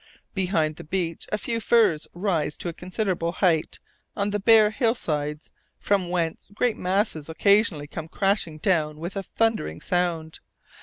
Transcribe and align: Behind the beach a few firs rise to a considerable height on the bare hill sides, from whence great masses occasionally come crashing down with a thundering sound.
Behind 0.33 0.77
the 0.77 0.83
beach 0.83 1.27
a 1.31 1.37
few 1.37 1.59
firs 1.59 2.07
rise 2.15 2.57
to 2.57 2.69
a 2.69 2.73
considerable 2.73 3.33
height 3.33 3.77
on 4.17 4.31
the 4.31 4.39
bare 4.39 4.71
hill 4.71 4.95
sides, 4.95 5.51
from 5.77 6.09
whence 6.09 6.49
great 6.55 6.75
masses 6.75 7.29
occasionally 7.29 7.85
come 7.85 8.07
crashing 8.07 8.57
down 8.57 8.97
with 8.99 9.15
a 9.15 9.21
thundering 9.21 9.79
sound. 9.79 10.39